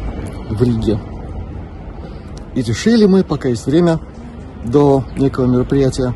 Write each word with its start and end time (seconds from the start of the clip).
в 0.51 0.61
Риге. 0.61 0.99
И 2.57 2.63
решили 2.63 3.07
мы, 3.07 3.23
пока 3.23 3.51
есть 3.51 3.67
время, 3.67 4.01
до 4.65 5.05
некого 5.17 5.47
мероприятия, 5.47 6.13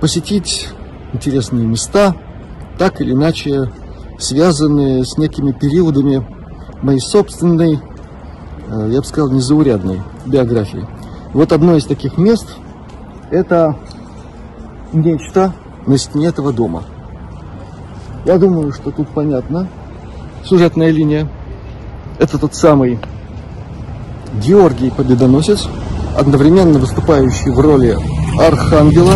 посетить 0.00 0.70
интересные 1.16 1.66
места, 1.66 2.14
так 2.78 3.00
или 3.00 3.12
иначе 3.12 3.70
связанные 4.18 5.04
с 5.04 5.18
некими 5.18 5.52
периодами 5.52 6.26
моей 6.82 7.00
собственной, 7.00 7.80
э, 8.68 8.88
я 8.90 9.00
бы 9.00 9.04
сказал, 9.04 9.30
незаурядной 9.30 10.00
биографии. 10.24 10.86
Вот 11.32 11.52
одно 11.52 11.76
из 11.76 11.84
таких 11.84 12.16
мест– 12.18 12.46
это 13.30 13.76
нечто 14.92 15.52
на 15.86 15.98
стене 15.98 16.28
этого 16.28 16.52
дома. 16.52 16.84
Я 18.24 18.38
думаю, 18.38 18.72
что 18.72 18.90
тут 18.90 19.08
понятно. 19.08 19.68
Сюжетная 20.44 20.90
линия. 20.90 21.28
Это 22.18 22.38
тот 22.38 22.54
самый 22.54 22.98
Георгий 24.42 24.90
Победоносец, 24.90 25.68
одновременно 26.16 26.78
выступающий 26.78 27.50
в 27.50 27.60
роли 27.60 27.96
архангела. 28.38 29.12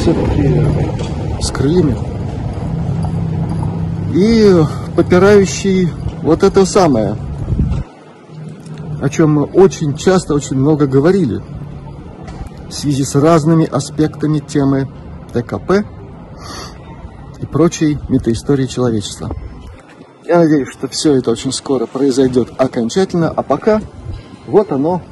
Все 0.00 0.14
такие 0.14 0.66
с 1.42 1.50
крыльями. 1.50 1.94
И 4.14 4.64
попирающий 4.96 5.90
вот 6.22 6.42
это 6.42 6.64
самое, 6.64 7.16
о 9.02 9.08
чем 9.10 9.34
мы 9.34 9.44
очень 9.44 9.94
часто, 9.96 10.32
очень 10.34 10.56
много 10.56 10.86
говорили 10.86 11.42
в 12.68 12.72
связи 12.72 13.04
с 13.04 13.14
разными 13.14 13.66
аспектами 13.66 14.38
темы 14.38 14.88
ТКП 15.34 15.84
и 17.38 17.44
прочей 17.44 17.98
метаистории 18.08 18.66
человечества. 18.66 19.30
Я 20.24 20.38
надеюсь, 20.38 20.68
что 20.70 20.88
все 20.88 21.16
это 21.16 21.30
очень 21.30 21.52
скоро 21.52 21.84
произойдет 21.84 22.48
окончательно, 22.56 23.28
а 23.28 23.42
пока 23.42 23.82
вот 24.46 24.72
оно, 24.72 25.02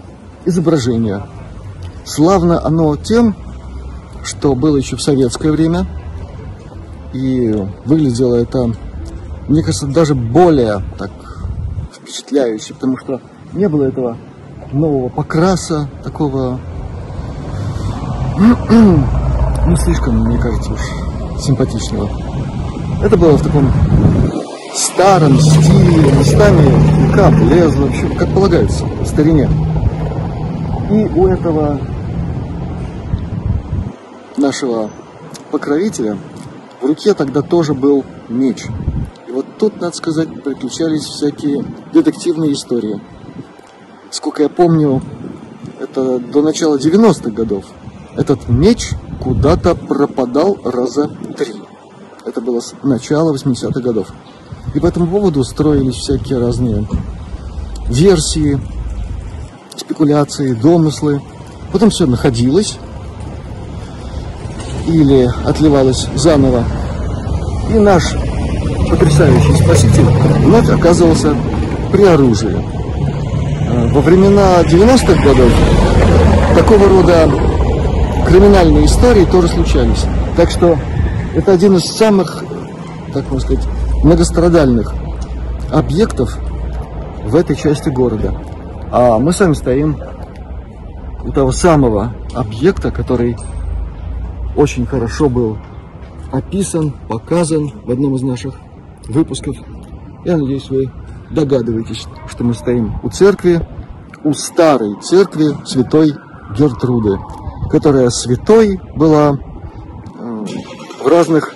изображение. 0.46 1.26
Славно 2.04 2.64
оно 2.64 2.96
тем, 2.96 3.36
что 4.24 4.54
было 4.54 4.76
еще 4.76 4.96
в 4.96 5.02
советское 5.02 5.50
время, 5.50 5.86
и 7.12 7.52
выглядело 7.84 8.34
это, 8.34 8.70
мне 9.48 9.62
кажется, 9.62 9.86
даже 9.86 10.14
более 10.14 10.82
так 10.98 11.10
впечатляюще, 11.92 12.74
потому 12.74 12.98
что 12.98 13.20
не 13.52 13.68
было 13.68 13.84
этого 13.84 14.16
нового 14.72 15.08
покраса, 15.08 15.88
такого, 16.04 16.60
ну, 18.68 19.76
слишком, 19.76 20.20
мне 20.24 20.38
кажется, 20.38 20.72
уж 20.72 20.80
симпатичного. 21.40 22.08
Это 23.02 23.16
было 23.16 23.36
в 23.36 23.42
таком 23.42 23.70
старом 24.74 25.38
стиле, 25.38 26.12
местами 26.18 27.12
кап 27.14 27.34
лезло, 27.50 27.86
вообще, 27.86 28.08
как 28.10 28.32
полагается, 28.34 28.84
в 28.84 29.06
старине. 29.06 29.48
И 30.90 31.04
у 31.14 31.26
этого 31.26 31.78
нашего 34.38 34.90
покровителя 35.50 36.18
в 36.80 36.86
руке 36.86 37.14
тогда 37.14 37.42
тоже 37.42 37.74
был 37.74 38.04
меч. 38.28 38.66
И 39.26 39.30
вот 39.32 39.46
тут, 39.58 39.80
надо 39.80 39.96
сказать, 39.96 40.42
приключались 40.42 41.04
всякие 41.04 41.64
детективные 41.92 42.52
истории. 42.52 43.00
Сколько 44.10 44.42
я 44.42 44.48
помню, 44.48 45.02
это 45.80 46.18
до 46.18 46.42
начала 46.42 46.76
90-х 46.76 47.30
годов. 47.30 47.64
Этот 48.16 48.48
меч 48.48 48.92
куда-то 49.20 49.74
пропадал 49.74 50.58
раза 50.64 51.10
три. 51.36 51.54
Это 52.24 52.40
было 52.40 52.60
с 52.60 52.74
начала 52.82 53.34
80-х 53.34 53.80
годов. 53.80 54.12
И 54.74 54.80
по 54.80 54.86
этому 54.86 55.06
поводу 55.06 55.44
строились 55.44 55.96
всякие 55.96 56.38
разные 56.38 56.86
версии, 57.88 58.60
спекуляции, 59.76 60.52
домыслы. 60.52 61.22
Потом 61.72 61.90
все 61.90 62.06
находилось 62.06 62.78
или 64.88 65.28
отливалось 65.44 66.08
заново. 66.14 66.64
И 67.70 67.78
наш 67.78 68.14
потрясающий 68.90 69.62
спаситель 69.62 70.06
вновь 70.44 70.70
оказывался 70.70 71.34
при 71.92 72.04
оружии. 72.04 72.56
Э, 73.68 73.88
во 73.92 74.00
времена 74.00 74.62
90-х 74.62 75.22
годов 75.22 75.52
такого 76.56 76.88
рода 76.88 77.30
криминальные 78.26 78.86
истории 78.86 79.24
тоже 79.26 79.48
случались. 79.48 80.04
Так 80.36 80.50
что 80.50 80.76
это 81.34 81.52
один 81.52 81.76
из 81.76 81.84
самых, 81.84 82.44
так 83.12 83.30
можно 83.30 83.40
сказать, 83.40 83.64
многострадальных 84.02 84.92
объектов 85.70 86.38
в 87.24 87.36
этой 87.36 87.56
части 87.56 87.90
города. 87.90 88.34
А 88.90 89.18
мы 89.18 89.32
сами 89.32 89.52
стоим 89.52 89.98
у 91.24 91.32
того 91.32 91.52
самого 91.52 92.14
объекта, 92.34 92.90
который 92.90 93.36
очень 94.58 94.86
хорошо 94.86 95.28
был 95.28 95.56
описан, 96.32 96.92
показан 97.08 97.70
в 97.84 97.90
одном 97.92 98.16
из 98.16 98.22
наших 98.22 98.56
выпусков. 99.06 99.56
Я 100.24 100.36
надеюсь, 100.36 100.68
вы 100.68 100.90
догадываетесь, 101.30 102.06
что 102.28 102.42
мы 102.42 102.54
стоим 102.54 102.98
у 103.04 103.08
церкви, 103.08 103.64
у 104.24 104.32
старой 104.32 105.00
церкви 105.00 105.56
святой 105.64 106.12
Гертруды, 106.58 107.18
которая 107.70 108.10
святой 108.10 108.80
была 108.96 109.38
э, 109.38 110.44
в 111.04 111.06
разных 111.06 111.54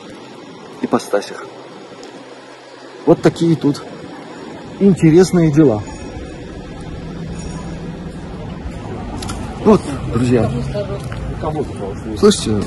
ипостасях. 0.81 1.45
Вот 3.05 3.21
такие 3.21 3.57
тут 3.57 3.83
интересные 4.79 5.51
дела. 5.51 5.83
Вот, 9.65 9.81
друзья, 10.15 10.49
слышите, 12.19 12.63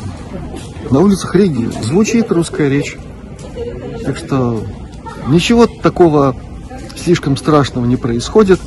на 0.91 0.99
улицах 0.99 1.35
Риги 1.35 1.69
звучит 1.83 2.31
русская 2.31 2.69
речь. 2.69 2.97
Так 4.03 4.17
что 4.17 4.63
ничего 5.27 5.65
такого 5.67 6.35
слишком 6.95 7.37
страшного 7.37 7.85
не 7.85 7.95
происходит. 7.95 8.59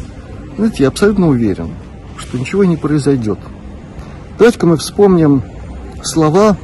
Знаете, 0.57 0.85
я 0.85 0.89
абсолютно 0.89 1.29
уверен, 1.29 1.71
что 2.17 2.39
ничего 2.39 2.65
не 2.65 2.77
произойдет. 2.77 3.39
Давайте-ка 4.39 4.67
мы 4.67 4.77
вспомним 4.77 5.43
слова, 6.03 6.57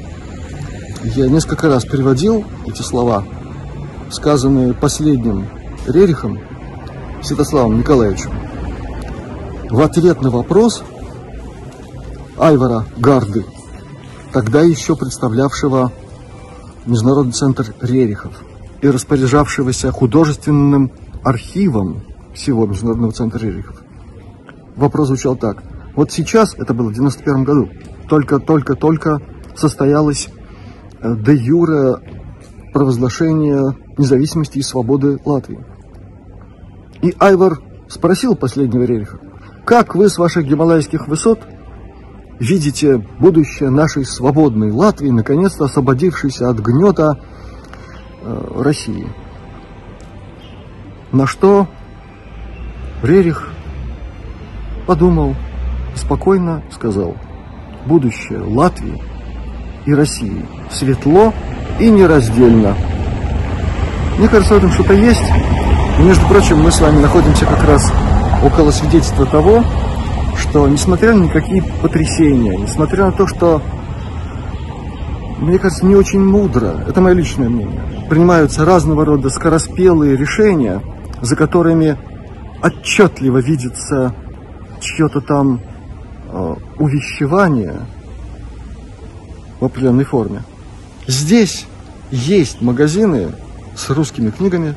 я 1.03 1.29
несколько 1.29 1.69
раз 1.69 1.85
переводил 1.85 2.45
эти 2.67 2.83
слова, 2.83 3.25
сказанные 4.11 4.75
последним 4.75 5.49
Рерихом 5.87 6.39
Святославом 7.23 7.79
Николаевичем. 7.79 8.33
В 9.71 9.81
ответ 9.81 10.23
на 10.23 10.31
вопрос 10.31 10.83
Айвара 12.39 12.85
Гарды, 12.97 13.45
тогда 14.33 14.63
еще 14.63 14.97
представлявшего 14.97 15.93
Международный 16.87 17.33
центр 17.33 17.75
Рерихов 17.81 18.33
и 18.83 18.89
распоряжавшегося 18.89 19.93
художественным 19.93 20.91
архивом 21.23 22.03
всего 22.35 22.67
Международного 22.67 23.13
центра 23.13 23.39
Рерихов. 23.39 23.83
Вопрос 24.77 25.09
звучал 25.09 25.37
так. 25.37 25.63
Вот 25.95 26.11
сейчас, 26.11 26.55
это 26.55 26.75
было 26.75 26.91
в 26.91 26.95
91 26.95 27.45
году, 27.45 27.69
только-только-только 28.09 29.21
состоялось 29.55 30.29
э, 31.01 31.17
де 31.17 31.35
юре 31.35 31.97
провозглашение 32.73 33.77
независимости 33.97 34.59
и 34.59 34.63
свободы 34.63 35.21
Латвии. 35.25 35.65
И 37.03 37.15
Айвар 37.21 37.61
спросил 37.89 38.35
последнего 38.35 38.83
Рериха, 38.83 39.21
как 39.65 39.95
вы 39.95 40.09
с 40.09 40.19
ваших 40.19 40.45
гималайских 40.47 41.07
высот 41.07 41.39
видите 42.39 42.99
будущее 43.19 43.71
нашей 43.71 44.05
свободной 44.05 44.71
Латвии, 44.71 45.11
наконец-то 45.11 45.65
освободившейся 45.65 46.49
от 46.49 46.59
гнета 46.59 47.19
э, 48.23 48.63
России? 48.63 49.09
На 51.13 51.27
что 51.27 51.69
Рерих 53.03 53.51
подумал, 54.87 55.37
спокойно 55.95 56.63
сказал, 56.73 57.17
будущее 57.87 58.41
Латвии 58.41 59.01
и 59.87 59.95
России 59.95 60.45
светло 60.71 61.33
и 61.79 61.91
нераздельно. 61.91 62.75
Мне 64.19 64.29
кажется, 64.29 64.55
в 64.55 64.59
этом 64.59 64.71
что-то 64.73 64.95
есть. 64.95 65.25
Между 65.99 66.27
прочим, 66.27 66.63
мы 66.63 66.71
с 66.71 66.81
вами 66.81 67.01
находимся 67.01 67.47
как 67.47 67.63
раз 67.65 67.93
около 68.43 68.71
свидетельства 68.71 69.27
того, 69.27 69.65
что 70.37 70.69
несмотря 70.69 71.15
на 71.15 71.25
никакие 71.25 71.63
потрясения, 71.83 72.57
несмотря 72.57 73.07
на 73.07 73.13
то, 73.13 73.27
что 73.27 73.63
мне 75.39 75.59
кажется, 75.59 75.85
не 75.85 75.95
очень 75.95 76.25
мудро, 76.25 76.85
это 76.89 77.01
мое 77.01 77.15
личное 77.15 77.49
мнение, 77.49 77.81
принимаются 78.09 78.65
разного 78.65 79.05
рода 79.05 79.31
скороспелые 79.31 80.17
решения, 80.17 80.81
за 81.21 81.37
которыми 81.37 81.97
отчетливо 82.63 83.39
видится 83.39 84.15
чье-то 84.81 85.21
там 85.21 85.61
э, 86.31 86.55
увещевание 86.79 87.81
в 89.61 89.65
определенной 89.65 90.05
форме. 90.05 90.43
Здесь 91.07 91.67
есть 92.11 92.61
магазины 92.61 93.33
с 93.77 93.91
русскими 93.91 94.31
книгами, 94.31 94.77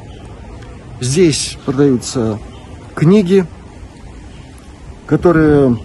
здесь 1.00 1.58
продаются 1.66 2.40
книги, 2.96 3.46
которые 5.08 5.78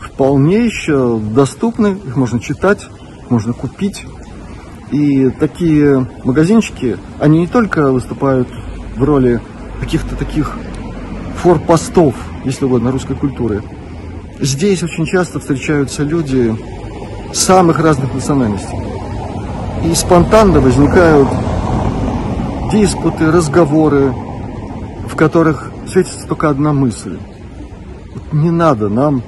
вполне 0.00 0.66
еще 0.66 1.18
доступны, 1.18 1.98
их 2.04 2.16
можно 2.16 2.40
читать, 2.40 2.86
можно 3.30 3.52
купить. 3.52 4.04
И 4.90 5.30
такие 5.30 6.06
магазинчики, 6.24 6.98
они 7.18 7.40
не 7.40 7.46
только 7.46 7.90
выступают 7.90 8.48
в 8.96 9.02
роли 9.02 9.40
каких-то 9.80 10.16
таких 10.16 10.54
форпостов, 11.36 12.14
если 12.44 12.66
угодно, 12.66 12.92
русской 12.92 13.16
культуры. 13.16 13.62
Здесь 14.38 14.82
очень 14.82 15.06
часто 15.06 15.40
встречаются 15.40 16.02
люди 16.02 16.54
самых 17.32 17.78
разных 17.78 18.12
национальностей. 18.12 18.76
И 19.84 19.94
спонтанно 19.94 20.60
возникают 20.60 21.28
диспуты, 22.70 23.30
разговоры, 23.30 24.12
в 25.08 25.16
которых 25.16 25.70
светится 25.86 26.26
только 26.26 26.50
одна 26.50 26.72
мысль. 26.72 27.18
Не 28.32 28.50
надо 28.50 28.88
нам 28.88 29.22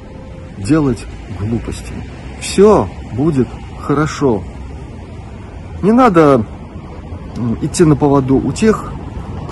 делать 0.56 1.04
глупости. 1.38 1.92
Все 2.40 2.88
будет 3.12 3.49
хорошо. 3.80 4.42
Не 5.82 5.92
надо 5.92 6.44
идти 7.61 7.84
на 7.84 7.96
поводу 7.96 8.37
у 8.37 8.52
тех, 8.52 8.90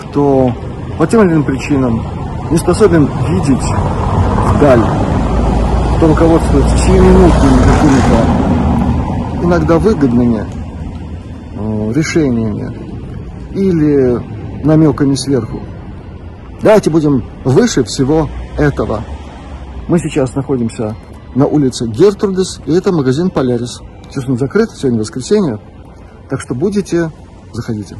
кто 0.00 0.52
по 0.98 1.06
тем 1.06 1.22
или 1.22 1.32
иным 1.32 1.44
причинам 1.44 2.02
не 2.50 2.56
способен 2.56 3.08
видеть 3.28 3.62
вдаль, 4.54 4.82
кто 5.96 6.08
руководствуется 6.08 6.78
сиюминутными 6.78 7.58
какими-то 7.58 8.42
иногда 9.44 9.78
выгодными 9.78 10.44
э, 11.54 11.92
решениями 11.94 12.74
или 13.54 14.64
намеками 14.64 15.14
сверху. 15.14 15.60
Давайте 16.62 16.90
будем 16.90 17.24
выше 17.44 17.84
всего 17.84 18.28
этого. 18.56 19.02
Мы 19.88 19.98
сейчас 19.98 20.34
находимся 20.34 20.96
на 21.34 21.46
улице 21.46 21.86
Гертрудес, 21.86 22.60
и 22.66 22.72
это 22.72 22.92
магазин 22.92 23.30
Полярис. 23.30 23.80
Сейчас 24.08 24.28
он 24.28 24.38
закрыт, 24.38 24.70
сегодня 24.70 25.00
воскресенье, 25.00 25.58
так 26.28 26.40
что 26.40 26.54
будете, 26.54 27.10
заходите. 27.52 27.96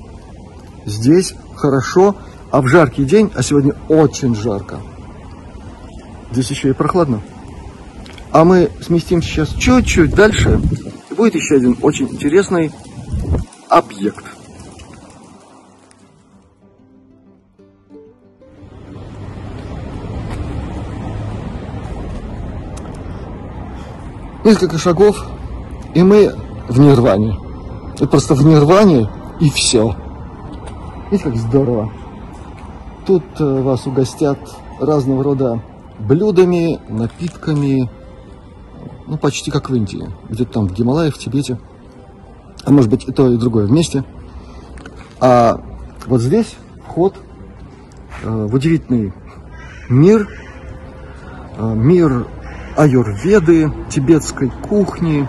Здесь 0.85 1.35
хорошо, 1.57 2.17
а 2.51 2.61
в 2.61 2.67
жаркий 2.67 3.05
день, 3.05 3.31
а 3.35 3.43
сегодня 3.43 3.75
очень 3.89 4.35
жарко. 4.35 4.79
Здесь 6.31 6.51
еще 6.51 6.71
и 6.71 6.73
прохладно. 6.73 7.21
А 8.31 8.45
мы 8.45 8.71
сместимся 8.81 9.29
сейчас 9.29 9.49
чуть-чуть 9.51 10.15
дальше, 10.15 10.61
и 11.11 11.15
будет 11.15 11.35
еще 11.35 11.57
один 11.57 11.77
очень 11.83 12.09
интересный 12.09 12.73
объект. 13.69 14.25
Несколько 24.52 24.76
шагов, 24.76 25.16
и 25.94 26.02
мы 26.02 26.30
в 26.68 26.78
нирване. 26.78 27.38
И 27.99 28.04
просто 28.04 28.35
в 28.35 28.44
нирване, 28.44 29.09
и 29.40 29.49
все. 29.49 29.97
Видите, 31.11 31.30
как 31.30 31.37
здорово. 31.38 31.90
Тут 33.06 33.23
э, 33.38 33.62
вас 33.62 33.87
угостят 33.87 34.38
разного 34.78 35.25
рода 35.25 35.62
блюдами, 35.99 36.78
напитками, 36.90 37.88
ну, 39.06 39.16
почти 39.16 39.50
как 39.50 39.71
в 39.71 39.75
Индии, 39.75 40.06
где-то 40.28 40.52
там 40.52 40.68
в 40.68 40.75
Гималаях, 40.75 41.14
в 41.14 41.18
Тибете, 41.18 41.59
а 42.62 42.71
может 42.73 42.90
быть 42.90 43.09
и 43.09 43.11
то, 43.11 43.30
и 43.30 43.38
другое 43.38 43.64
вместе. 43.64 44.04
А 45.18 45.62
вот 46.04 46.21
здесь 46.21 46.56
вход 46.87 47.14
э, 48.23 48.28
в 48.28 48.54
удивительный 48.54 49.14
мир, 49.88 50.28
э, 51.56 51.75
мир 51.75 52.26
аюрведы, 52.76 53.73
тибетской 53.91 54.50
кухни. 54.69 55.29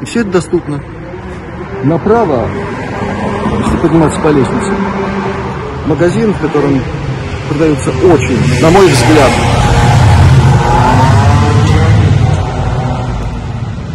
И 0.00 0.04
все 0.04 0.20
это 0.20 0.30
доступно. 0.30 0.82
Направо, 1.84 2.48
если 3.64 3.76
подниматься 3.78 4.20
по 4.20 4.28
лестнице, 4.28 4.72
магазин, 5.86 6.32
в 6.32 6.40
котором 6.40 6.80
продаются 7.48 7.90
очень, 7.90 8.62
на 8.62 8.70
мой 8.70 8.86
взгляд, 8.86 9.30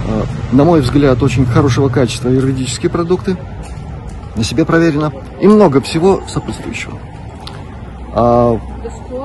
э, 0.07 0.23
на 0.51 0.63
мой 0.63 0.81
взгляд, 0.81 1.23
очень 1.23 1.45
хорошего 1.45 1.89
качества 1.89 2.29
юридические 2.29 2.89
продукты. 2.89 3.37
На 4.35 4.43
себе 4.43 4.65
проверено. 4.65 5.11
И 5.41 5.47
много 5.47 5.81
всего 5.81 6.21
сопутствующего. 6.27 6.99
А 8.13 8.59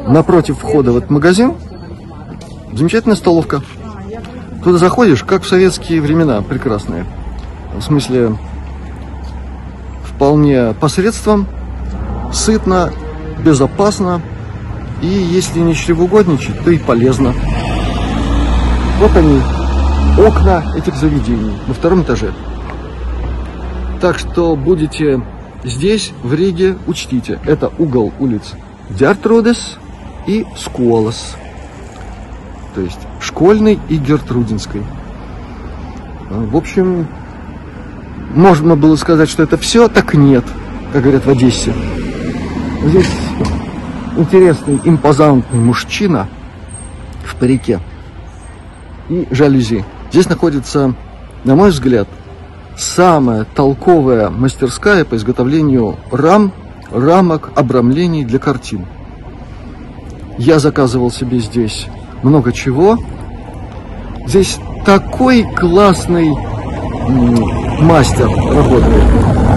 напротив 0.08 0.58
входа 0.58 0.92
в 0.92 0.96
этот 0.96 1.10
магазин 1.10 1.54
замечательная 2.72 3.16
столовка. 3.16 3.62
Туда 4.62 4.78
заходишь, 4.78 5.24
как 5.24 5.42
в 5.42 5.48
советские 5.48 6.00
времена, 6.00 6.40
прекрасные. 6.42 7.04
В 7.74 7.82
смысле, 7.82 8.36
вполне 10.04 10.74
посредством, 10.74 11.46
сытно, 12.32 12.92
безопасно. 13.44 14.20
И 15.00 15.06
если 15.06 15.58
не 15.58 15.74
чревоугодничать, 15.74 16.62
то 16.64 16.70
и 16.70 16.78
полезно. 16.78 17.34
Вот 19.00 19.16
они, 19.16 19.40
окна 20.16 20.62
этих 20.76 20.94
заведений 20.94 21.52
на 21.66 21.74
втором 21.74 22.02
этаже. 22.02 22.32
Так 24.00 24.18
что 24.18 24.54
будете 24.54 25.22
здесь, 25.64 26.12
в 26.22 26.34
Риге, 26.34 26.76
учтите, 26.86 27.40
это 27.44 27.72
угол 27.78 28.12
улиц 28.20 28.52
Дяртрудес 28.90 29.78
и 30.26 30.46
Скуолос. 30.56 31.36
То 32.74 32.80
есть 32.80 33.00
школьной 33.20 33.78
и 33.88 33.96
Гертрудинской. 33.96 34.82
В 36.30 36.56
общем, 36.56 37.06
можно 38.34 38.76
было 38.76 38.96
сказать, 38.96 39.28
что 39.28 39.42
это 39.42 39.58
все, 39.58 39.88
так 39.88 40.14
нет, 40.14 40.44
как 40.92 41.02
говорят 41.02 41.26
в 41.26 41.30
Одессе. 41.30 41.74
Здесь 42.84 43.10
интересный, 44.16 44.80
импозантный 44.84 45.60
мужчина 45.60 46.28
в 47.24 47.36
парике 47.36 47.80
и 49.08 49.28
жалюзи. 49.30 49.84
Здесь 50.10 50.28
находится, 50.28 50.94
на 51.44 51.54
мой 51.54 51.70
взгляд, 51.70 52.08
самая 52.76 53.44
толковая 53.44 54.30
мастерская 54.30 55.04
по 55.04 55.16
изготовлению 55.16 55.96
рам, 56.10 56.52
рамок, 56.90 57.50
обрамлений 57.54 58.24
для 58.24 58.38
картин. 58.38 58.86
Я 60.38 60.58
заказывал 60.58 61.10
себе 61.10 61.38
здесь 61.38 61.86
много 62.22 62.52
чего. 62.52 62.98
Здесь 64.26 64.58
такой 64.84 65.44
классный 65.54 66.30
мастер 67.80 68.28
работает. 68.28 69.04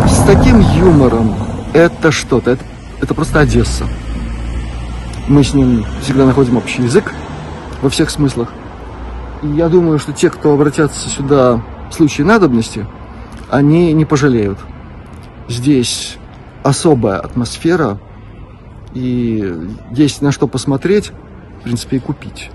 С 0.09 0.23
таким 0.25 0.59
юмором. 0.59 1.35
Это 1.73 2.11
что-то. 2.11 2.51
Это, 2.51 2.63
это 3.01 3.13
просто 3.13 3.39
Одесса. 3.39 3.85
Мы 5.27 5.43
с 5.43 5.53
ним 5.53 5.85
всегда 6.01 6.25
находим 6.25 6.57
общий 6.57 6.83
язык 6.83 7.13
во 7.81 7.89
всех 7.89 8.09
смыслах. 8.09 8.53
И 9.41 9.47
я 9.47 9.69
думаю, 9.69 9.99
что 9.99 10.13
те, 10.13 10.29
кто 10.29 10.53
обратятся 10.53 11.09
сюда 11.09 11.63
в 11.89 11.93
случае 11.93 12.25
надобности, 12.25 12.87
они 13.49 13.93
не 13.93 14.05
пожалеют. 14.05 14.59
Здесь 15.47 16.17
особая 16.63 17.19
атмосфера, 17.19 17.99
и 18.93 19.53
есть 19.91 20.21
на 20.21 20.31
что 20.31 20.47
посмотреть, 20.47 21.11
в 21.59 21.63
принципе, 21.63 21.97
и 21.97 21.99
купить. 21.99 22.49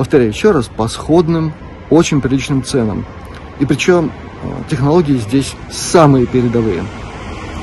Повторяю 0.00 0.30
еще 0.30 0.52
раз, 0.52 0.64
по 0.64 0.88
сходным, 0.88 1.52
очень 1.90 2.22
приличным 2.22 2.64
ценам. 2.64 3.04
И 3.58 3.66
причем 3.66 4.10
э, 4.42 4.48
технологии 4.70 5.18
здесь 5.18 5.52
самые 5.70 6.24
передовые. 6.24 6.84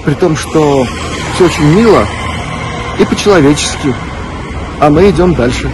При 0.06 0.14
том, 0.14 0.36
что 0.38 0.86
все 1.34 1.46
очень 1.46 1.64
мило 1.64 2.06
и 3.00 3.06
по-человечески. 3.06 3.92
А 4.80 4.92
мы 4.92 5.10
идем 5.10 5.34
дальше. 5.34 5.68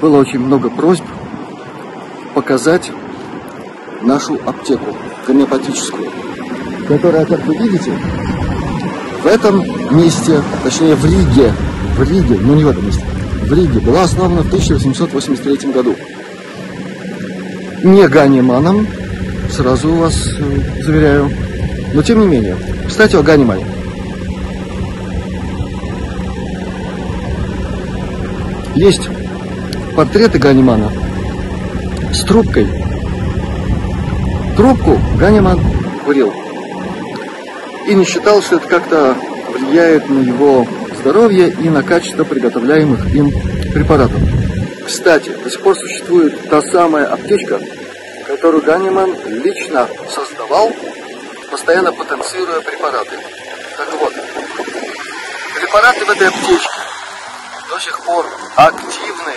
Было 0.00 0.18
очень 0.18 0.40
много 0.40 0.70
просьб 0.70 1.04
показать 2.34 2.90
нашу 4.02 4.38
аптеку 4.46 4.96
гомеопатическую, 5.26 6.10
которая, 6.86 7.24
как 7.24 7.44
вы 7.46 7.56
видите, 7.56 7.92
в 9.22 9.26
этом 9.26 9.64
месте, 9.96 10.40
точнее 10.62 10.94
в 10.94 11.04
Риге, 11.04 11.52
в 11.96 12.02
Риге, 12.02 12.38
ну 12.40 12.54
не 12.54 12.64
в 12.64 12.68
этом 12.68 12.86
месте, 12.86 13.04
в 13.42 13.52
Риге, 13.52 13.80
была 13.80 14.02
основана 14.02 14.42
в 14.42 14.46
1883 14.46 15.72
году. 15.72 15.96
Не 17.82 18.06
Ганиманом, 18.08 18.86
сразу 19.50 19.92
вас 19.94 20.14
э, 20.38 20.82
заверяю, 20.82 21.30
но 21.94 22.02
тем 22.02 22.20
не 22.20 22.26
менее. 22.26 22.56
Кстати, 22.86 23.16
о 23.16 23.22
Ганимане. 23.22 23.66
Есть 28.74 29.08
портреты 29.98 30.38
Ганимана 30.38 30.92
с 32.12 32.22
трубкой. 32.22 32.68
Трубку 34.56 34.96
Ганиман 35.18 35.58
курил. 36.04 36.32
И 37.88 37.94
не 37.94 38.04
считал, 38.04 38.40
что 38.40 38.58
это 38.58 38.68
как-то 38.68 39.16
влияет 39.52 40.08
на 40.08 40.20
его 40.20 40.64
здоровье 41.00 41.48
и 41.48 41.68
на 41.68 41.82
качество 41.82 42.22
приготовляемых 42.22 43.12
им 43.12 43.32
препаратов. 43.72 44.22
Кстати, 44.86 45.30
до 45.30 45.50
сих 45.50 45.60
пор 45.62 45.74
существует 45.74 46.48
та 46.48 46.62
самая 46.62 47.06
аптечка, 47.06 47.58
которую 48.28 48.62
Ганиман 48.62 49.16
лично 49.26 49.88
создавал, 50.14 50.72
постоянно 51.50 51.92
потенцируя 51.92 52.60
препараты. 52.60 53.16
Так 53.76 53.88
вот, 54.00 54.12
препараты 55.56 56.04
в 56.04 56.10
этой 56.10 56.28
аптечке 56.28 56.78
до 57.68 57.80
сих 57.80 58.00
пор 58.04 58.24
активны, 58.54 59.34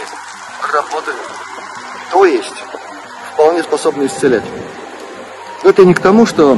работают. 0.73 1.17
То 2.11 2.25
есть, 2.25 2.63
вполне 3.33 3.63
способны 3.63 4.05
исцелять. 4.05 4.43
Это 5.63 5.85
не 5.85 5.93
к 5.93 5.99
тому, 5.99 6.25
что 6.25 6.57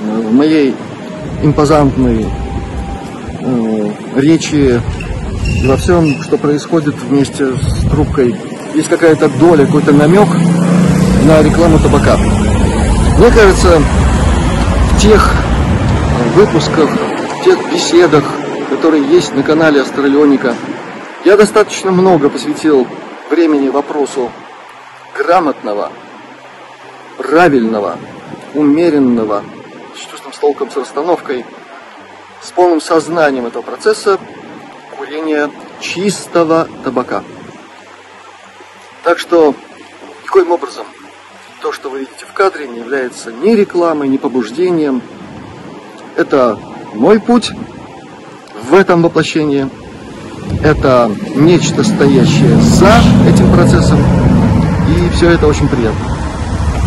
в 0.00 0.32
моей 0.32 0.74
импозантной 1.42 2.26
э, 3.40 3.90
речи 4.16 4.80
во 5.64 5.76
всем, 5.76 6.22
что 6.22 6.38
происходит 6.38 6.94
вместе 6.96 7.52
с 7.56 7.90
трубкой, 7.90 8.36
есть 8.74 8.88
какая-то 8.88 9.28
доля, 9.28 9.66
какой-то 9.66 9.92
намек 9.92 10.28
на 11.26 11.42
рекламу 11.42 11.78
табака. 11.78 12.16
Мне 13.18 13.30
кажется, 13.30 13.82
в 14.92 15.00
тех 15.00 15.34
выпусках, 16.34 16.88
в 16.88 17.44
тех 17.44 17.58
беседах, 17.72 18.24
которые 18.70 19.04
есть 19.04 19.34
на 19.34 19.42
канале 19.42 19.80
Астралионика, 19.80 20.54
я 21.24 21.36
достаточно 21.36 21.90
много 21.90 22.28
посвятил 22.28 22.86
времени 23.30 23.68
вопросу 23.68 24.30
грамотного, 25.16 25.92
правильного, 27.18 27.98
умеренного, 28.54 29.44
с 29.94 30.10
чувством, 30.10 30.32
с 30.32 30.38
толком, 30.38 30.70
с 30.70 30.76
расстановкой, 30.76 31.44
с 32.42 32.50
полным 32.52 32.80
сознанием 32.80 33.46
этого 33.46 33.62
процесса 33.62 34.18
курения 34.96 35.50
чистого 35.80 36.68
табака. 36.84 37.22
Так 39.02 39.18
что, 39.18 39.54
никоим 40.24 40.50
образом, 40.50 40.86
то, 41.60 41.72
что 41.72 41.90
вы 41.90 42.00
видите 42.00 42.24
в 42.26 42.32
кадре, 42.32 42.66
не 42.66 42.78
является 42.78 43.32
ни 43.32 43.50
рекламой, 43.50 44.08
ни 44.08 44.16
побуждением. 44.16 45.02
Это 46.16 46.58
мой 46.94 47.20
путь 47.20 47.50
в 48.62 48.74
этом 48.74 49.02
воплощении. 49.02 49.68
Это 50.62 51.10
нечто 51.34 51.82
стоящее 51.84 52.56
за 52.56 52.92
этим 53.28 53.52
процессом. 53.52 53.98
И 54.88 55.08
все 55.16 55.30
это 55.30 55.46
очень 55.46 55.68
приятно. 55.68 56.16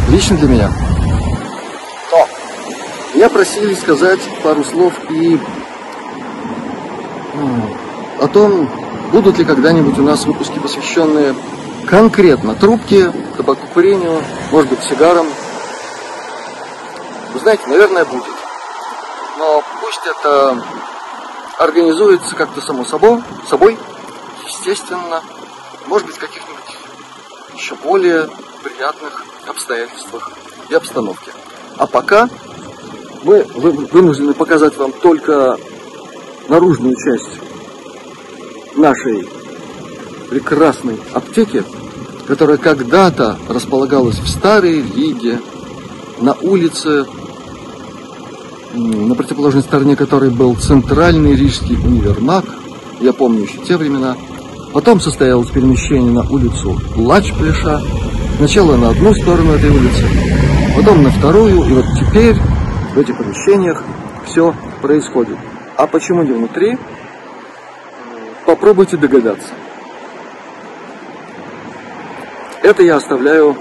Лично 0.10 0.38
для 0.38 0.48
меня. 0.48 0.72
Но 2.12 2.28
меня 3.16 3.30
просили 3.30 3.74
сказать 3.74 4.20
пару 4.44 4.64
слов 4.64 4.94
и 5.10 5.40
о 8.22 8.28
том, 8.28 8.70
будут 9.12 9.38
ли 9.38 9.46
когда-нибудь 9.46 9.98
у 9.98 10.04
нас 10.04 10.26
выпуски, 10.26 10.60
посвященные 10.60 11.36
конкретно 11.88 12.56
трубке, 12.56 13.12
табакокурению, 13.38 14.22
может 14.52 14.70
быть, 14.70 14.84
сигарам. 14.84 15.26
Вы 17.34 17.40
знаете, 17.40 17.64
наверное, 17.68 18.06
будет. 18.06 18.24
Но 19.40 19.64
пусть 19.82 20.02
это 20.06 20.64
организуется 21.58 22.36
как-то 22.36 22.62
само 22.62 22.86
собой, 22.86 23.22
собой, 23.50 23.78
естественно, 24.46 25.22
может 25.88 26.08
быть, 26.08 26.16
в 26.16 26.20
каких-нибудь 26.20 26.78
еще 27.56 27.76
более 27.76 28.30
приятных 28.64 29.24
обстоятельствах 29.48 30.32
и 30.70 30.74
обстановке. 30.74 31.32
А 31.78 31.88
пока 31.88 32.30
мы 33.24 33.44
вынуждены 33.44 34.34
показать 34.34 34.76
вам 34.78 34.92
только 34.92 35.58
наружную 36.48 36.96
часть 36.96 37.40
нашей 38.76 39.28
прекрасной 40.30 41.00
аптеки, 41.14 41.64
которая 42.28 42.58
когда-то 42.58 43.38
располагалась 43.48 44.18
в 44.18 44.28
Старой 44.28 44.82
Риге, 44.82 45.40
на 46.20 46.34
улице, 46.34 47.06
на 48.74 49.16
противоположной 49.16 49.64
стороне 49.64 49.96
которой 49.96 50.30
был 50.30 50.56
центральный 50.56 51.36
рижский 51.36 51.76
универмаг, 51.76 52.46
я 53.00 53.14
помню 53.14 53.44
еще 53.44 53.60
те 53.60 53.78
времена. 53.78 54.16
Потом 54.74 55.00
состоялось 55.00 55.50
перемещение 55.50 56.12
на 56.12 56.28
улицу 56.30 56.80
Лачплеша, 56.96 57.82
сначала 58.38 58.76
на 58.76 58.90
одну 58.90 59.14
сторону 59.14 59.54
этой 59.54 59.70
улицы, 59.70 60.08
потом 60.76 61.04
на 61.04 61.12
вторую, 61.12 61.64
и 61.66 61.74
вот 61.74 61.86
теперь 62.00 62.36
в 62.96 62.98
этих 62.98 63.18
помещениях 63.18 63.84
все 64.26 64.56
происходит. 64.82 65.38
А 65.78 65.86
почему 65.86 66.24
не 66.24 66.32
внутри? 66.32 66.78
Попробуйте 68.46 68.98
догадаться. 68.98 69.50
Это 72.64 72.82
я 72.82 72.96
оставляю 72.96 73.56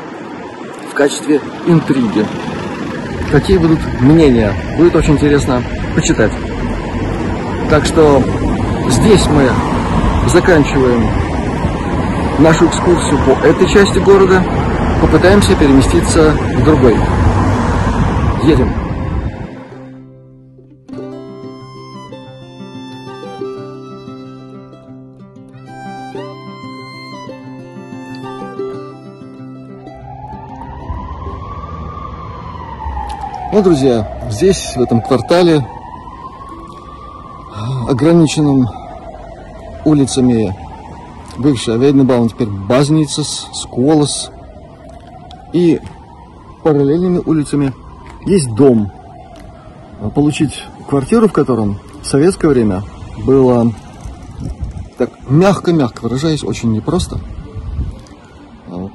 в 0.90 0.94
качестве 0.94 1.40
интриги. 1.66 2.26
Какие 3.32 3.56
будут 3.56 3.80
мнения? 4.02 4.52
Будет 4.76 4.94
очень 4.94 5.14
интересно 5.14 5.62
почитать. 5.94 6.32
Так 7.70 7.86
что 7.86 8.22
здесь 8.90 9.26
мы 9.28 9.48
заканчиваем 10.28 11.08
нашу 12.38 12.66
экскурсию 12.66 13.18
по 13.24 13.42
этой 13.46 13.66
части 13.66 13.98
города. 14.00 14.44
Попытаемся 15.00 15.56
переместиться 15.56 16.32
в 16.58 16.62
другой. 16.62 16.94
Едем. 18.44 18.81
Ну, 33.52 33.62
друзья, 33.62 34.30
здесь, 34.30 34.72
в 34.76 34.80
этом 34.80 35.02
квартале, 35.02 35.62
ограниченным 37.86 38.66
улицами 39.84 40.56
бывший 41.36 41.74
Авейденбаум, 41.74 42.30
теперь 42.30 42.48
Базницес, 42.48 43.48
Сколос, 43.52 44.30
и 45.52 45.82
параллельными 46.62 47.18
улицами 47.18 47.74
есть 48.24 48.54
дом. 48.54 48.90
Получить 50.14 50.64
квартиру, 50.88 51.28
в 51.28 51.32
котором 51.34 51.78
в 52.02 52.06
советское 52.06 52.48
время 52.48 52.84
было, 53.26 53.70
так 54.96 55.10
мягко-мягко 55.28 56.00
выражаясь, 56.04 56.42
очень 56.42 56.72
непросто, 56.72 57.18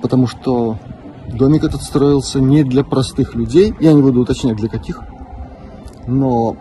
потому 0.02 0.26
что 0.26 0.80
Домик 1.28 1.64
этот 1.64 1.82
строился 1.82 2.40
не 2.40 2.63
для 2.63 2.84
простых 2.84 3.36
людей, 3.36 3.76
я 3.80 3.94
не 3.94 4.02
буду 4.02 4.22
уточнять 4.22 4.56
для 4.56 4.70
каких, 4.70 5.02
но 6.08 6.56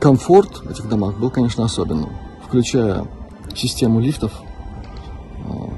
комфорт 0.00 0.64
в 0.64 0.70
этих 0.70 0.88
домах 0.88 1.18
был, 1.18 1.30
конечно, 1.30 1.64
особенным, 1.64 2.10
включая 2.46 3.04
систему 3.54 4.00
лифтов. 4.00 4.32
А, 5.46 5.70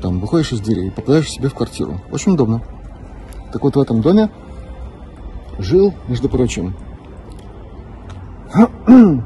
там 0.00 0.20
выходишь 0.20 0.52
из 0.52 0.60
двери 0.60 0.86
и 0.86 0.90
попадаешь 0.90 1.30
себе 1.30 1.48
в 1.48 1.54
квартиру. 1.54 2.00
Очень 2.10 2.32
удобно. 2.32 2.62
Так 3.52 3.62
вот, 3.62 3.76
в 3.76 3.80
этом 3.80 4.00
доме 4.00 4.30
жил, 5.58 5.92
между 6.06 6.28
прочим, 6.28 6.74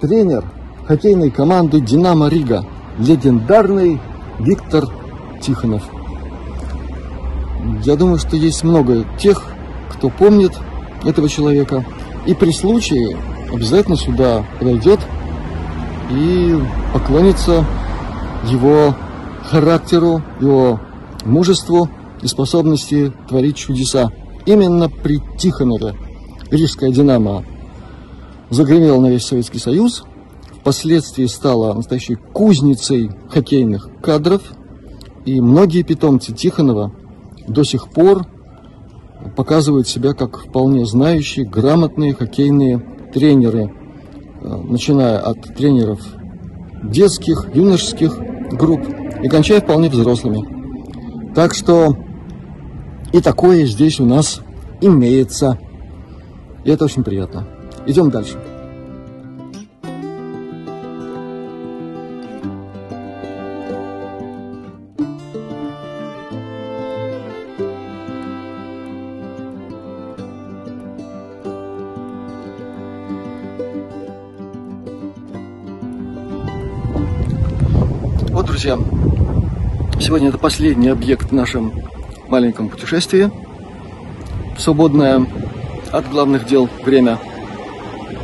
тренер 0.00 0.44
хоккейной 0.86 1.30
команды 1.30 1.80
«Динамо 1.80 2.28
Рига», 2.28 2.64
легендарный 2.98 4.00
Виктор 4.38 4.84
Тихонов. 5.40 5.82
Я 7.84 7.96
думаю, 7.96 8.18
что 8.18 8.36
есть 8.36 8.64
много 8.64 9.04
тех, 9.18 9.44
кто 9.90 10.08
помнит 10.08 10.52
этого 11.04 11.28
человека. 11.28 11.84
И 12.26 12.34
при 12.34 12.50
случае 12.52 13.16
обязательно 13.52 13.96
сюда 13.96 14.44
подойдет 14.58 15.00
и 16.10 16.58
поклонится 16.92 17.64
его 18.48 18.94
характеру, 19.50 20.22
его 20.40 20.80
мужеству 21.24 21.88
и 22.20 22.26
способности 22.26 23.12
творить 23.28 23.56
чудеса. 23.56 24.10
Именно 24.44 24.88
при 24.88 25.20
Тихонове 25.38 25.94
Рижская 26.50 26.90
«Динамо» 26.90 27.44
загремела 28.50 29.00
на 29.00 29.06
весь 29.06 29.24
Советский 29.24 29.58
Союз, 29.58 30.04
впоследствии 30.60 31.26
стала 31.26 31.74
настоящей 31.74 32.16
кузницей 32.16 33.10
хоккейных 33.30 33.88
кадров, 34.02 34.42
и 35.24 35.40
многие 35.40 35.82
питомцы 35.82 36.32
Тихонова 36.32 36.92
до 37.46 37.64
сих 37.64 37.88
пор 37.88 38.26
показывают 39.36 39.88
себя 39.88 40.12
как 40.12 40.38
вполне 40.38 40.84
знающие, 40.84 41.46
грамотные 41.46 42.14
хоккейные 42.14 42.82
тренеры, 43.12 43.72
э, 44.40 44.56
начиная 44.68 45.18
от 45.18 45.42
тренеров 45.54 46.00
детских, 46.82 47.48
юношеских 47.54 48.18
групп 48.50 48.82
и 49.22 49.28
кончая 49.28 49.60
вполне 49.60 49.88
взрослыми. 49.88 51.32
Так 51.34 51.54
что 51.54 51.96
и 53.12 53.20
такое 53.20 53.66
здесь 53.66 54.00
у 54.00 54.04
нас 54.04 54.40
имеется. 54.80 55.58
И 56.64 56.70
это 56.70 56.84
очень 56.84 57.04
приятно. 57.04 57.46
Идем 57.86 58.10
дальше. 58.10 58.38
Сегодня 80.12 80.28
это 80.28 80.36
последний 80.36 80.90
объект 80.90 81.30
в 81.30 81.32
нашем 81.32 81.72
маленьком 82.28 82.68
путешествии. 82.68 83.30
Свободное 84.58 85.24
от 85.90 86.10
главных 86.10 86.46
дел 86.46 86.68
время. 86.84 87.18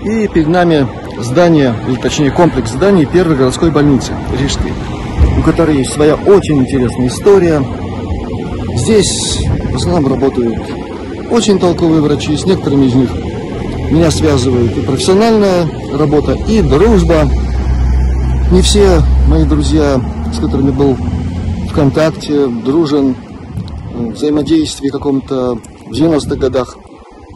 И 0.03 0.29
перед 0.29 0.49
нами 0.49 0.87
здание, 1.19 1.75
или 1.89 1.97
точнее 1.97 2.31
комплекс 2.31 2.73
зданий 2.73 3.07
первой 3.07 3.37
городской 3.37 3.71
больницы 3.71 4.13
Рижской, 4.39 4.71
у 5.39 5.43
которой 5.43 5.79
есть 5.79 5.95
своя 5.95 6.17
очень 6.17 6.59
интересная 6.59 7.07
история. 7.09 7.65
Здесь 8.75 9.39
в 9.73 9.77
основном 9.77 10.13
работают 10.13 10.59
очень 11.31 11.59
толковые 11.59 12.03
врачи, 12.03 12.37
с 12.37 12.45
некоторыми 12.45 12.85
из 12.85 12.95
них 12.95 13.11
меня 13.91 14.11
связывает 14.11 14.77
и 14.77 14.83
профессиональная 14.83 15.67
работа, 15.95 16.33
и 16.33 16.61
дружба. 16.61 17.27
Не 18.53 18.61
все 18.61 19.01
мои 19.27 19.47
друзья, 19.47 19.99
с 20.35 20.39
которыми 20.39 20.71
был 20.71 20.99
контакте, 21.79 22.49
дружен, 22.49 23.15
взаимодействии 23.95 24.89
каком-то 24.89 25.61
в 25.87 25.93
90-х 25.93 26.35
годах 26.35 26.77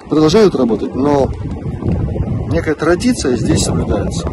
продолжают 0.09 0.57
работать, 0.57 0.96
но 0.96 1.31
некая 2.50 2.74
традиция 2.74 3.37
здесь 3.37 3.62
соблюдается. 3.62 4.28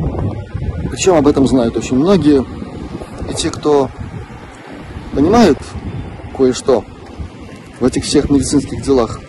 Причем 0.89 1.13
об 1.13 1.27
этом 1.27 1.47
знают 1.47 1.77
очень 1.77 1.97
многие. 1.97 2.43
И 3.29 3.35
те, 3.35 3.51
кто 3.51 3.91
понимают 5.13 5.59
кое-что 6.35 6.83
в 7.79 7.85
этих 7.85 8.03
всех 8.03 8.31
медицинских 8.31 8.81
делах, 8.81 9.19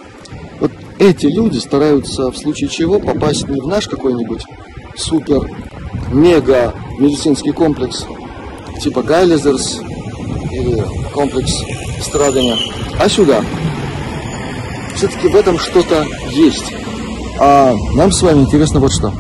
вот 0.61 0.73
эти 0.99 1.27
люди 1.27 1.59
стараются 1.59 2.31
в 2.31 2.39
случае 2.39 2.71
чего 2.71 2.99
попасть 3.01 3.47
не 3.51 3.61
в 3.61 3.67
наш 3.67 3.87
какой-нибудь 3.87 4.45
супер, 4.97 5.47
мега 6.11 6.73
медицинский 6.99 7.53
комплекс, 7.53 8.07
типа 8.83 9.03
Гайлезерс 9.03 9.83
или 10.51 10.85
комплекс 11.13 11.53
Страдания, 12.01 12.57
а 12.99 13.09
сюда. 13.09 13.43
Все-таки 14.95 15.29
в 15.29 15.37
этом 15.37 15.59
что-то 15.59 16.05
есть. 16.31 16.73
А 17.39 17.75
нам 17.95 18.13
с 18.13 18.23
вами 18.23 18.41
интересно 18.41 18.81
вот 18.81 18.93
что. 18.93 19.13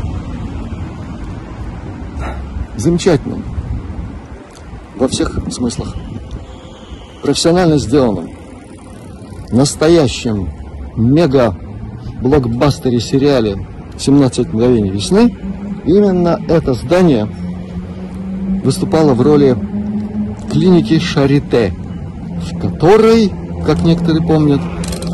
Замечательным. 2.77 3.45
Во 4.97 5.09
всех 5.09 5.39
смыслах. 5.51 5.95
Профессионально 7.23 7.79
сделанным. 7.79 8.31
Настоящим 9.51 10.51
мега 10.97 11.57
блокбастере 12.21 13.01
сериале 13.01 13.67
17 13.99 14.53
мгновений 14.53 14.91
весны 14.91 15.37
именно 15.85 16.41
это 16.49 16.75
здание 16.75 17.27
выступало 18.63 19.15
в 19.15 19.23
роли 19.23 19.57
клиники 20.51 20.99
Шарите, 20.99 21.75
в 22.51 22.59
которой, 22.59 23.33
как 23.65 23.83
некоторые 23.83 24.27
помнят, 24.27 24.61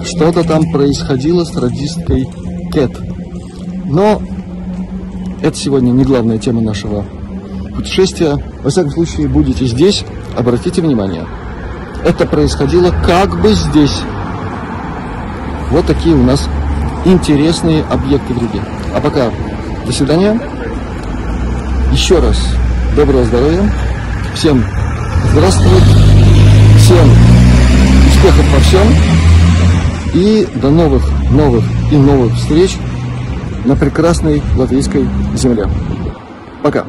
что-то 0.05 0.45
там 0.45 0.71
происходило 0.73 1.45
с 1.45 1.55
радисткой 1.57 2.29
Кэт. 2.73 2.93
Но 3.85 4.23
это 5.43 5.57
сегодня 5.57 5.91
не 5.91 6.05
главная 6.05 6.39
тема 6.39 6.61
нашего 6.61 7.05
путешествия. 7.75 8.37
Во 8.63 8.71
всяком 8.71 8.91
случае, 8.93 9.29
будете 9.29 9.67
здесь, 9.67 10.05
обратите 10.37 10.81
внимание. 10.81 11.27
Это 12.05 12.27
происходило 12.27 12.93
как 13.05 13.41
бы 13.41 13.53
здесь. 13.53 14.01
Вот 15.71 15.87
такие 15.87 16.15
у 16.15 16.23
нас 16.23 16.49
интересные 17.05 17.85
объекты 17.85 18.33
в 18.33 18.39
Риге. 18.39 18.63
А 18.95 19.01
пока 19.01 19.31
до 19.85 19.93
свидания. 19.93 20.41
Еще 21.93 22.19
раз 22.19 22.37
доброго 22.97 23.25
здоровья. 23.25 23.73
Всем 24.35 24.63
здравствуйте. 25.31 25.87
Всем 26.79 27.11
успехов 28.09 28.45
во 28.53 28.61
всем. 28.61 28.87
И 30.15 30.49
до 30.55 30.71
новых, 30.71 31.03
новых 31.31 31.65
и 31.91 31.97
новых 31.97 32.35
встреч 32.35 32.77
на 33.65 33.77
прекрасной 33.77 34.43
латвийской 34.57 35.07
земле. 35.35 35.69
Пока. 36.63 36.85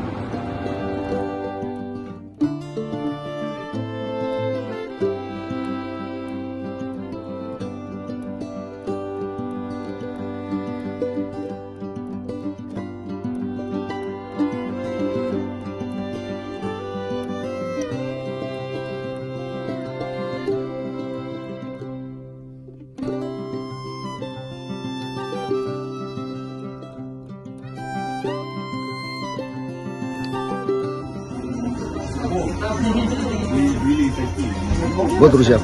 Вот, 35.20 35.32
друзья, 35.32 35.60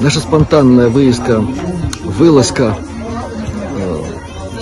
наша 0.00 0.20
спонтанная 0.20 0.88
выездка, 0.88 1.44
вылазка 2.04 2.74
э, 3.76 4.02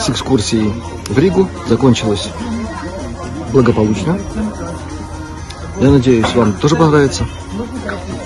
с 0.01 0.11
экскурсией 0.11 0.75
в 1.09 1.17
Ригу 1.17 1.49
закончилась 1.69 2.29
благополучно. 3.53 4.19
Я 5.81 5.91
надеюсь, 5.91 6.35
вам 6.35 6.55
тоже 6.55 6.75
понравится. 6.75 7.25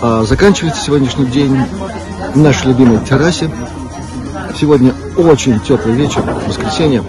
А 0.00 0.24
заканчивается 0.24 0.82
сегодняшний 0.82 1.26
день 1.26 1.54
в 2.34 2.38
нашей 2.38 2.68
любимой 2.68 2.98
террасе. 3.04 3.50
Сегодня 4.58 4.94
очень 5.18 5.60
теплый 5.60 5.94
вечер, 5.94 6.22
воскресенье. 6.46 7.04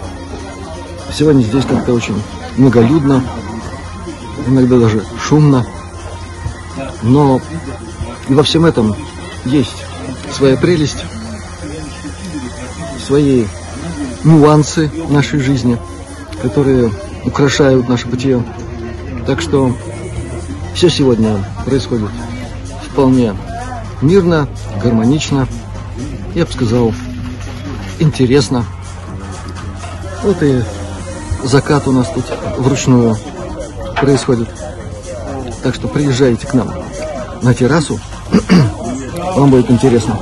Сегодня 1.14 1.42
здесь 1.42 1.64
как-то 1.64 1.94
очень 1.94 2.22
многолюдно, 2.58 3.24
иногда 4.46 4.78
даже 4.78 5.02
шумно. 5.18 5.64
Но 7.02 7.40
и 8.28 8.34
во 8.34 8.42
всем 8.42 8.64
этом 8.64 8.94
есть 9.44 9.76
своя 10.32 10.56
прелесть, 10.56 11.04
свои 13.06 13.44
нюансы 14.24 14.90
нашей 15.08 15.38
жизни, 15.40 15.78
которые 16.42 16.90
украшают 17.24 17.88
наше 17.88 18.08
бытие. 18.08 18.42
Так 19.26 19.40
что 19.40 19.76
все 20.74 20.90
сегодня 20.90 21.44
происходит 21.64 22.10
вполне 22.90 23.36
мирно, 24.02 24.48
гармонично, 24.82 25.46
я 26.34 26.44
бы 26.44 26.52
сказал, 26.52 26.92
интересно. 27.98 28.64
Вот 30.22 30.42
и 30.42 30.62
закат 31.44 31.86
у 31.86 31.92
нас 31.92 32.08
тут 32.12 32.24
вручную 32.58 33.16
происходит. 34.00 34.48
Так 35.62 35.74
что 35.74 35.88
приезжайте 35.88 36.46
к 36.46 36.54
нам 36.54 36.85
на 37.46 37.54
террасу. 37.54 38.00
Вам 39.36 39.50
будет 39.50 39.70
интересно. 39.70 40.18